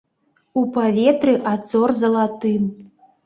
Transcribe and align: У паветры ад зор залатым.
У 0.59 0.61
паветры 0.77 1.35
ад 1.51 1.61
зор 1.73 1.93
залатым. 2.01 2.63